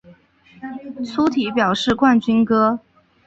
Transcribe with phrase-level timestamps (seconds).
[1.05, 2.79] 粗体表示冠军歌